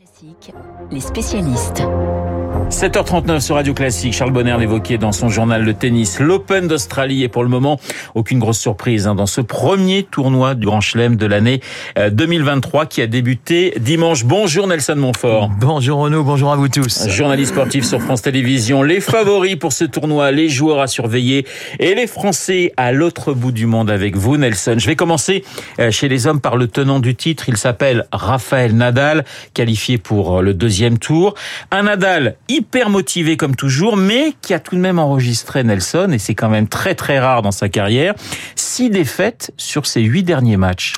[0.00, 0.54] Classique,
[0.90, 1.82] les spécialistes.
[2.70, 4.14] 7h39 sur Radio Classique.
[4.14, 6.20] Charles Bonner l'évoquait dans son journal Le Tennis.
[6.20, 7.80] L'Open d'Australie est pour le moment
[8.14, 11.60] aucune grosse surprise hein, dans ce premier tournoi du Grand Chelem de l'année
[11.96, 14.24] 2023 qui a débuté dimanche.
[14.24, 15.50] Bonjour Nelson Montfort.
[15.58, 17.08] Bonjour Renaud, bonjour à vous tous.
[17.08, 18.82] Journaliste sportif sur France Télévisions.
[18.82, 21.46] Les favoris pour ce tournoi, les joueurs à surveiller
[21.80, 24.76] et les Français à l'autre bout du monde avec vous Nelson.
[24.78, 25.44] Je vais commencer
[25.80, 27.48] euh, chez les hommes par le tenant du titre.
[27.48, 29.24] Il s'appelle Raphaël Nadal,
[29.54, 31.34] qualifié pour euh, le deuxième tour.
[31.70, 36.18] Un Nadal hyper motivé comme toujours, mais qui a tout de même enregistré Nelson, et
[36.18, 38.14] c'est quand même très très rare dans sa carrière,
[38.54, 40.94] six défaites sur ses huit derniers matchs.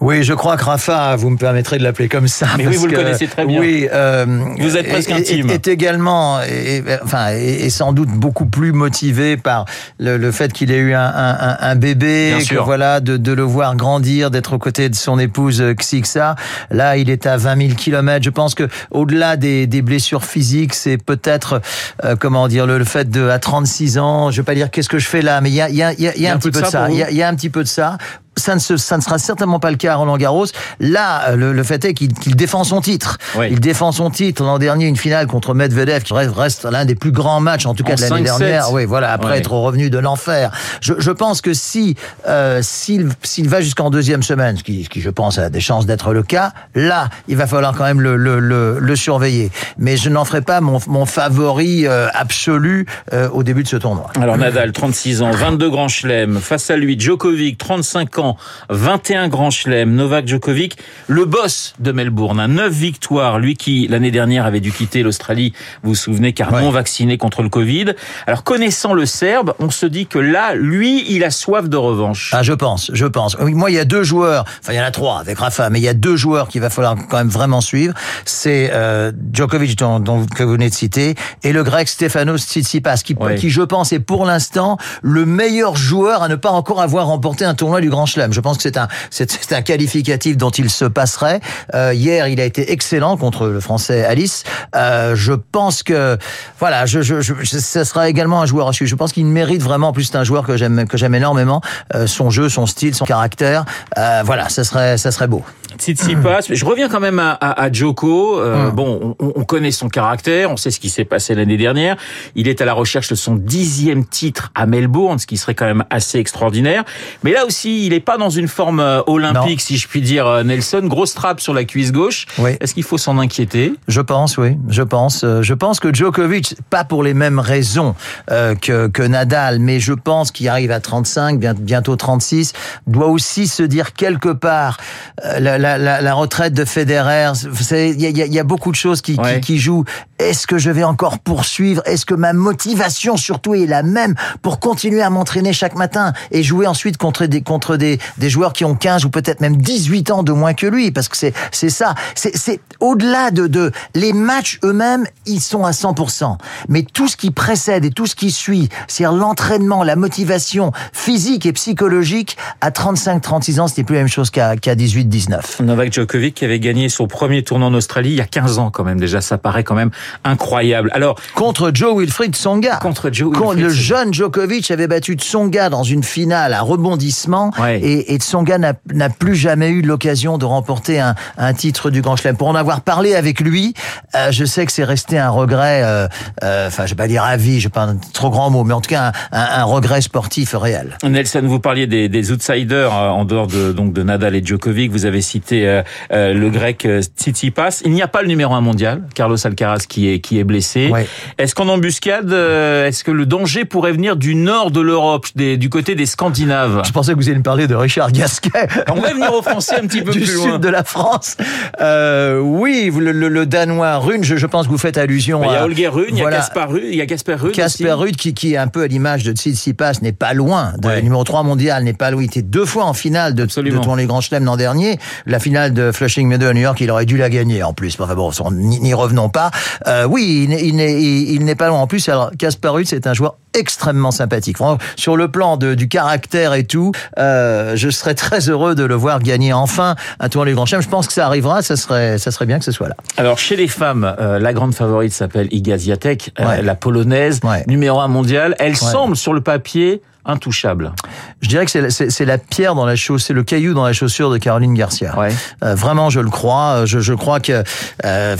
[0.00, 2.46] Oui, je crois que Rafa, vous me permettrez de l'appeler comme ça.
[2.58, 3.60] Mais oui, vous le connaissez très bien.
[3.60, 4.26] Oui, euh,
[4.58, 5.50] vous êtes presque est, intime.
[5.50, 9.64] Est, également, est, enfin, est, sans doute beaucoup plus motivé par
[9.98, 13.42] le, le fait qu'il ait eu un, un, un bébé, que voilà, de, de le
[13.42, 16.34] voir grandir, d'être aux côtés de son épouse Xixa.
[16.70, 18.24] Là, il est à 20 000 kilomètres.
[18.32, 21.60] Je pense que au-delà des, des blessures physiques, c'est peut-être
[22.02, 24.88] euh, comment dire le, le, fait de à 36 ans, je vais pas dire qu'est-ce
[24.88, 26.22] que je fais là, mais il y a, il y a, il y a, il
[26.22, 26.88] y a un, petit peu de ça.
[26.88, 27.98] Il y a, il y a un petit peu de ça
[28.36, 30.46] ça ne, se, ça ne sera certainement pas le cas à Roland Garros.
[30.80, 33.18] Là, le, le fait est qu'il qu défend son titre.
[33.36, 33.48] Oui.
[33.50, 34.42] Il défend son titre.
[34.42, 37.84] L'an dernier, une finale contre Medvedev, qui reste, l'un des plus grands matchs, en tout
[37.84, 38.72] cas en de l'année dernière.
[38.72, 39.38] Oui, voilà, après oui.
[39.38, 40.50] être revenu de l'enfer.
[40.80, 44.88] Je, je, pense que si euh, s'il s'il va jusqu'en deuxième semaine, ce qui, ce
[44.88, 48.00] qui, je pense, a des chances d'être le cas, là, il va falloir quand même
[48.00, 49.50] le, le, le, le surveiller.
[49.78, 53.76] Mais je n'en ferai pas mon, mon favori euh, absolu euh, au début de ce
[53.76, 54.10] tournoi.
[54.20, 56.38] Alors Nadal, 36 ans, 22 grands chelems.
[56.40, 58.31] Face à lui, Djokovic, 35 ans,
[58.70, 59.94] 21 grands chelems.
[59.94, 63.38] Novak Djokovic, le boss de Melbourne, a 9 victoires.
[63.38, 65.52] Lui qui, l'année dernière, avait dû quitter l'Australie,
[65.82, 66.62] vous vous souvenez, car ouais.
[66.62, 67.94] non vacciné contre le Covid.
[68.26, 72.30] Alors connaissant le Serbe, on se dit que là, lui, il a soif de revanche.
[72.34, 73.38] Ah, je pense, je pense.
[73.38, 75.80] Moi, il y a deux joueurs, enfin il y en a trois avec Rafa, mais
[75.80, 77.94] il y a deux joueurs qu'il va falloir quand même vraiment suivre.
[78.24, 82.98] C'est euh, Djokovic, dont, dont, que vous venez de citer, et le grec Stefanos Tsitsipas,
[82.98, 87.06] qui, qui, je pense, est pour l'instant le meilleur joueur à ne pas encore avoir
[87.06, 88.32] remporté un tournoi du Grand Chelem.
[88.32, 91.40] Je pense que c'est un, c'est un qualificatif dont il se passerait.
[91.74, 94.44] Euh, hier, il a été excellent contre le Français Alice.
[94.74, 96.18] Euh, je pense que,
[96.58, 98.88] voilà, je, je, je, ce sera également un joueur à suivre.
[98.90, 101.60] Je pense qu'il mérite vraiment, en plus c'est un joueur que j'aime, que j'aime énormément,
[101.94, 103.64] euh, son jeu, son style, son caractère.
[103.98, 105.44] Euh, voilà, ça serait, ça serait beau.
[105.78, 108.38] Tsitsipas, je reviens quand même à, à, à Joko.
[108.40, 108.70] Euh, mmh.
[108.72, 111.96] Bon, on, on, connaît son caractère, on sait ce qui s'est passé l'année dernière.
[112.34, 115.64] Il est à la recherche de son dixième titre à Melbourne, ce qui serait quand
[115.64, 116.84] même assez extraordinaire.
[117.22, 119.64] Mais là aussi, il n'est pas dans une forme euh, olympique, non.
[119.64, 120.82] si je puis dire, euh, Nelson.
[120.84, 122.26] Grosse trappe sur la cuisse gauche.
[122.38, 122.52] Oui.
[122.60, 123.74] Est-ce qu'il faut s'en inquiéter?
[123.88, 124.56] Je pense, oui.
[124.68, 125.24] Je pense.
[125.24, 127.94] Euh, Je pense que Djokovic, pas pour les mêmes raisons
[128.30, 132.52] euh, que, que Nadal, mais je pense qu'il arrive à 35, bientôt 36,
[132.86, 134.78] doit aussi se dire quelque part
[135.24, 137.32] euh, la, la, la, la retraite de Federer.
[137.72, 139.40] Il y a, y a, beaucoup de choses qui, ouais.
[139.40, 139.84] qui, qui jouent.
[140.18, 141.82] Est-ce que je vais encore poursuivre?
[141.84, 146.42] Est-ce que ma motivation surtout est la même pour continuer à m'entraîner chaque matin et
[146.42, 150.10] jouer ensuite contre des contre des, des joueurs qui ont 15 ou peut-être même 18
[150.10, 151.94] ans de moins que lui Parce que c'est c'est ça.
[152.14, 156.36] C'est au-delà de, de les matchs eux-mêmes, ils sont à 100%.
[156.68, 161.46] Mais tout ce qui précède et tout ce qui suit, c'est-à-dire l'entraînement, la motivation physique
[161.46, 165.62] et psychologique, à 35-36 ans, c'était plus la même chose qu'à qu 18-19.
[165.62, 168.70] Novak Djokovic qui avait gagné son premier tournoi en Australie il y a 15 ans
[168.70, 169.90] quand même déjà, ça paraît quand même
[170.24, 170.90] incroyable.
[170.92, 172.76] Alors contre Joe Wilfried Tsonga.
[172.76, 173.60] Contre Joe Wilfried.
[173.60, 177.80] Le jeune Djokovic avait battu Tsonga dans une finale à rebondissement ouais.
[177.82, 182.16] Et, et Tsonga n'a plus jamais eu l'occasion de remporter un, un, titre du Grand
[182.16, 182.36] Chelem.
[182.36, 183.74] Pour en avoir parlé avec lui,
[184.14, 186.08] euh, je sais que c'est resté un regret, euh,
[186.42, 188.74] euh, enfin je vais pas dire à vie, je pas un trop grand mot, mais
[188.74, 190.96] en tout cas un, un, un regret sportif réel.
[191.02, 194.90] Nelson, vous parliez des, des outsiders euh, en dehors de donc de Nadal et Djokovic.
[194.90, 197.82] Vous avez cité euh, le grec Tsitsipas.
[197.84, 200.88] Il n'y a pas le numéro un mondial, Carlos Alcaraz, qui est qui est blessé.
[200.88, 201.06] Ouais.
[201.38, 205.94] Est-ce qu'en embuscade, est-ce que le danger pourrait venir du nord de l'Europe, du côté
[205.94, 206.82] des Scandinaves?
[206.84, 208.68] Je pensais que vous alliez me parler de Richard Gasquet.
[208.90, 210.58] On va venir aux Français un petit peu du plus sud loin.
[210.58, 211.36] de la France.
[211.80, 215.42] Euh, oui, le, le, le, danois Rune, je, je, pense que vous faites allusion.
[215.44, 216.26] Il y a à, Holger Rune, il y a
[216.66, 217.52] Rune, il y a Casper Rune.
[217.52, 220.72] Casper Rune qui, qui est un peu à l'image de Tsitsipas, n'est pas loin.
[220.78, 221.02] De, ouais.
[221.02, 222.22] Numéro 3 mondial, n'est pas loin.
[222.22, 223.80] Il était deux fois en finale de, Absolument.
[223.80, 224.98] de tournée Grand Chelem l'an dernier.
[225.26, 227.96] La finale de Flushing Meadows à New York, il aurait dû la gagner en plus.
[227.98, 229.50] Enfin bon, n'y revenons pas.
[229.86, 231.78] Euh, oui, il, n'est il, il pas loin.
[231.78, 234.56] En plus, alors Casper Rune, c'est un joueur extrêmement sympathique.
[234.96, 238.94] Sur le plan de, du caractère et tout, euh, je serais très heureux de le
[238.94, 240.82] voir gagner enfin un tournoi du Grand Chelem.
[240.82, 242.96] Je pense que ça arrivera, ça serait, ça serait bien que ce soit là.
[243.16, 246.44] Alors chez les femmes, euh, la grande favorite s'appelle Iga Swiatek, ouais.
[246.44, 247.64] euh, la polonaise, ouais.
[247.66, 248.54] numéro un mondial.
[248.58, 248.76] Elle ouais.
[248.76, 250.92] semble sur le papier intouchable.
[251.40, 254.38] Je dirais que c'est la pierre dans la chaussure, le caillou dans la chaussure de
[254.38, 255.18] Caroline Garcia.
[255.18, 255.30] Ouais.
[255.64, 256.84] Euh, vraiment, je le crois.
[256.86, 257.64] Je, je crois que
[258.04, 258.36] euh,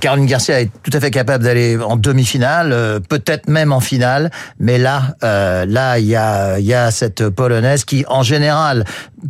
[0.00, 4.30] Caroline Garcia est tout à fait capable d'aller en demi-finale, euh, peut-être même en finale.
[4.58, 8.84] Mais là, euh, là, il y a, il y a cette polonaise qui, en général,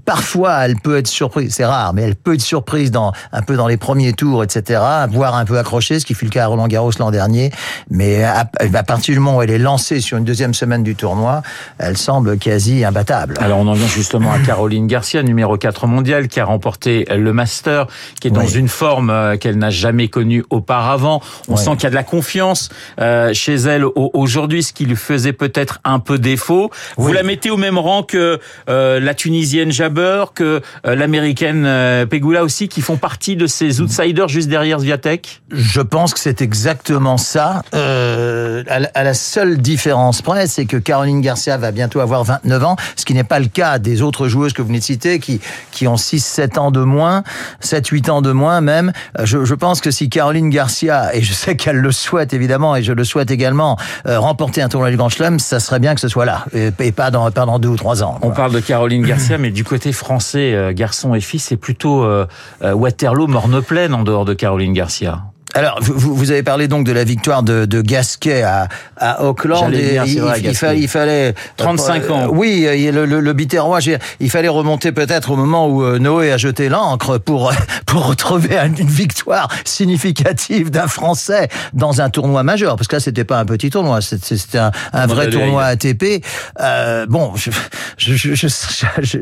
[0.04, 1.54] parfois, elle peut être surprise.
[1.54, 4.80] C'est rare, mais elle peut être surprise dans un peu dans les premiers tours, etc.
[5.10, 7.50] Voire un peu accrochée, ce qui fut le cas à Roland Garros l'an dernier.
[7.90, 10.94] Mais à, à, partir du moment où elle est lancée sur une deuxième semaine du
[10.94, 11.42] tournoi,
[11.78, 13.34] elle semble quasi imbattable.
[13.40, 17.32] Alors on en vient justement à Caroline Garcia, numéro 4 mondial, qui a remporté le
[17.32, 17.86] Master,
[18.20, 18.54] qui est dans oui.
[18.54, 21.20] une forme euh, qu'elle n'a jamais connue auparavant.
[21.48, 22.68] On sent qu'il y a de la confiance
[23.00, 26.70] euh, chez elle aujourd'hui, ce qui lui faisait peut-être un peu défaut.
[26.96, 27.06] Oui.
[27.06, 32.06] Vous la mettez au même rang que euh, la Tunisienne Jabber, que euh, l'américaine euh,
[32.06, 36.40] Pegula aussi, qui font partie de ces outsiders juste derrière Zviatek Je pense que c'est
[36.40, 37.62] exactement ça.
[37.74, 42.76] Euh, à, la seule différence près, c'est que Caroline Garcia va bientôt avoir 29 ans,
[42.94, 45.40] ce qui n'est pas le cas des autres joueuses que vous venez de citer, qui,
[45.72, 47.24] qui ont 6-7 ans de moins,
[47.60, 48.92] 7-8 ans de moins même.
[49.20, 52.84] Je, je, pense que si Caroline Garcia, et je sais qu'elle le souhaite évidemment, et
[52.84, 53.76] je le souhaite également,
[54.06, 56.70] euh, remporter un tournoi du Grand Chelem, ça serait bien que ce soit là, et,
[56.78, 58.20] et pas, dans, pas dans deux ou trois ans.
[58.22, 62.04] On parle de Caroline Garcia, mais du côté français, euh, garçon et fille, c'est plutôt
[62.04, 62.26] euh,
[62.62, 65.22] Waterloo, Morne-Plaine en dehors de Caroline Garcia.
[65.54, 69.72] Alors, vous, vous, avez parlé donc de la victoire de, de Gasquet à, à Auckland.
[69.74, 72.28] Et il, vrai, il, fallait, il, fallait 35 euh, ans.
[72.30, 73.80] Oui, le, le, le Biterrois,
[74.20, 77.52] il fallait remonter peut-être au moment où euh, Noé a jeté l'encre pour
[77.86, 82.76] pour retrouver une victoire significative d'un Français dans un tournoi majeur.
[82.76, 86.24] Parce que là, c'était pas un petit tournoi, c'était un, un vrai tournoi ATP.
[86.60, 87.62] Euh, bon, j'adore
[87.98, 88.48] je, je,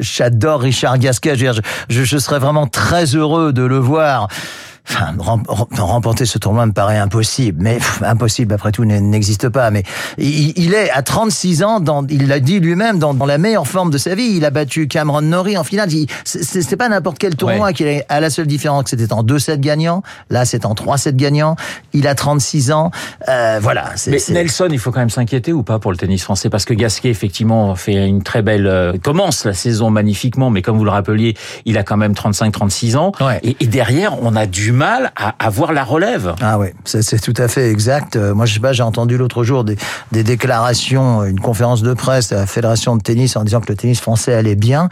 [0.01, 1.35] je, Richard Gasquet.
[1.37, 4.29] Je, je serais vraiment très heureux de le voir
[4.89, 5.15] enfin,
[5.79, 7.63] remporter ce tournoi me paraît impossible.
[7.63, 9.71] Mais pff, impossible, après tout, n'existe pas.
[9.71, 9.83] Mais
[10.19, 13.67] il, il, est à 36 ans, dans, il l'a dit lui-même, dans, dans, la meilleure
[13.67, 14.33] forme de sa vie.
[14.37, 15.89] Il a battu Cameron Norrie en finale.
[16.25, 17.73] C'est pas n'importe quel tournoi ouais.
[17.73, 20.03] qu'il est à la seule différence que c'était en 2-7 gagnants.
[20.31, 21.57] Là, c'est en 3-7 gagnants.
[21.93, 22.91] Il a 36 ans.
[23.29, 23.91] Euh, voilà.
[24.07, 26.51] Mais Nelson, il faut quand même s'inquiéter ou pas pour le tennis français?
[26.51, 28.67] Parce que Gasquet, effectivement, fait une très belle...
[28.67, 32.97] Euh, commence la saison magnifiquement, mais comme vous le rappeliez, il a quand même 35-36
[32.97, 33.13] ans.
[33.21, 33.41] Ouais.
[33.43, 36.35] Et, et derrière, on a du mal à avoir la relève.
[36.41, 38.15] Ah oui, c'est tout à fait exact.
[38.15, 39.77] Euh, moi, je sais pas, j'ai entendu l'autre jour des,
[40.13, 43.75] des, déclarations, une conférence de presse à la Fédération de tennis en disant que le
[43.75, 44.89] tennis français allait bien.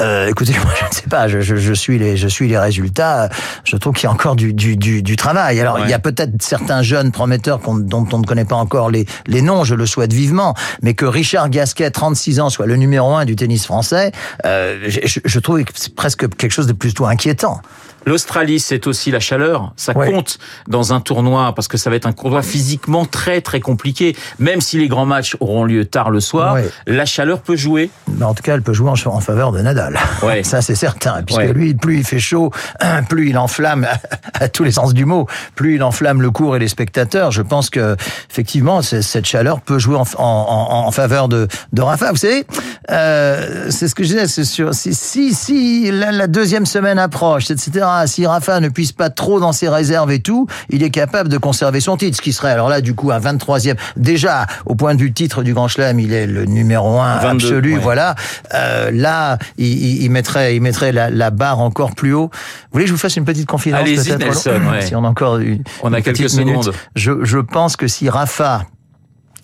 [0.00, 2.58] Euh, écoutez, moi, je ne sais pas, je, je, je, suis les, je suis les
[2.58, 3.30] résultats.
[3.64, 5.58] Je trouve qu'il y a encore du, du, du, du travail.
[5.60, 5.82] Alors, ouais.
[5.84, 9.06] il y a peut-être certains jeunes prometteurs on, dont on ne connaît pas encore les,
[9.26, 13.14] les noms, je le souhaite vivement, mais que Richard Gasquet, 36 ans, soit le numéro
[13.14, 14.12] un du tennis français,
[14.44, 17.62] euh, je, je trouve que c'est presque quelque chose de plutôt inquiétant.
[18.06, 19.72] L'Australie, c'est aussi la chaleur.
[19.76, 20.10] Ça ouais.
[20.10, 20.38] compte
[20.68, 24.16] dans un tournoi parce que ça va être un tournoi physiquement très très compliqué.
[24.38, 26.68] Même si les grands matchs auront lieu tard le soir, ouais.
[26.86, 27.90] la chaleur peut jouer.
[28.08, 29.98] Mais en tout cas, elle peut jouer en, faveur de Nadal.
[30.22, 30.42] Ouais.
[30.52, 31.22] Ça, c'est certain.
[31.22, 32.50] Puisque lui, plus il fait chaud,
[33.08, 33.86] plus il enflamme,
[34.34, 37.30] à tous les sens du mot, plus il enflamme le cours et les spectateurs.
[37.30, 37.96] Je pense que
[38.30, 42.10] effectivement, cette chaleur peut jouer en, en, en faveur de, de Rafa.
[42.10, 42.44] Vous savez,
[42.90, 44.26] euh, c'est ce que je disais.
[44.26, 44.74] C'est sûr.
[44.74, 49.40] Si, si, si la, la deuxième semaine approche, etc si Rafa ne puisse pas trop
[49.40, 52.50] dans ses réserves et tout, il est capable de conserver son titre, ce qui serait
[52.50, 53.76] alors là du coup un 23e.
[53.96, 57.46] Déjà, au point de vue titre du Grand Chelem, il est le numéro 1 22,
[57.46, 57.80] absolu, ouais.
[57.80, 58.14] voilà.
[58.54, 62.30] Euh, là, il, il, mettrait, il mettrait la, la, barre encore plus haut.
[62.32, 64.60] Vous voulez que je vous fasse une petite confidence Allez-y, Nelson.
[64.70, 64.82] Ouais.
[64.82, 66.30] Si on a encore une, on a une quelques minute.
[66.64, 66.74] secondes.
[66.94, 68.66] Je, je pense que si Rafa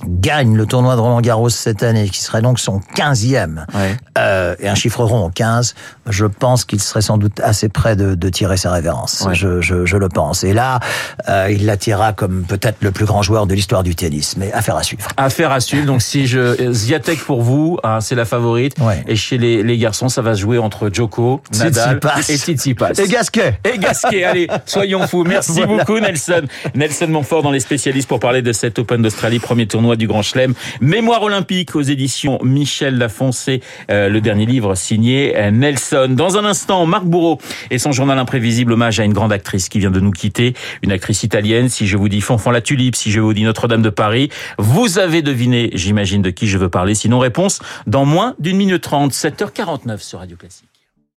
[0.06, 3.96] gagne le tournoi de Roland Garros cette année, qui serait donc son 15e, ouais.
[4.18, 5.74] euh, et un chiffre rond 15,
[6.08, 9.24] je pense qu'il serait sans doute assez près de, de tirer sa révérence.
[9.26, 9.34] Ouais.
[9.34, 10.44] Je, je, je, le pense.
[10.44, 10.80] Et là,
[11.28, 14.36] euh, il l'attirera comme peut-être le plus grand joueur de l'histoire du tennis.
[14.36, 15.08] Mais affaire à suivre.
[15.16, 15.86] Affaire à suivre.
[15.86, 18.74] Donc si je Ziatek pour vous, hein, c'est la favorite.
[18.80, 19.02] Ouais.
[19.08, 22.92] Et chez les, les garçons, ça va se jouer entre Djoko, Nadal et Tsitsipas.
[22.92, 23.58] Et Gasquet.
[23.64, 24.24] Et Gasquet.
[24.24, 25.24] Allez, soyons fous.
[25.24, 25.78] Merci voilà.
[25.84, 26.42] beaucoup Nelson.
[26.74, 30.22] Nelson Montfort dans les spécialistes pour parler de cet Open d'Australie, premier tournoi du Grand
[30.22, 30.54] Chelem.
[30.80, 36.08] Mémoire olympique aux éditions Michel Lafoncé, euh, le dernier livre signé euh, Nelson.
[36.10, 37.38] Dans un instant, Marc Bourreau
[37.70, 40.92] et son journal imprévisible, hommage à une grande actrice qui vient de nous quitter, une
[40.92, 41.68] actrice italienne.
[41.68, 44.98] Si je vous dis Fonfon la Tulipe, si je vous dis Notre-Dame de Paris, vous
[44.98, 46.94] avez deviné, j'imagine, de qui je veux parler.
[46.94, 50.77] Sinon, réponse dans moins d'une minute trente, 7h49 sur Radio Classique.